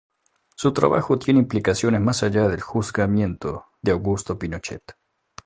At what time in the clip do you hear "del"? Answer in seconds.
2.47-2.61